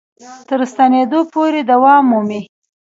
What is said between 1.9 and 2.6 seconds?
مومي.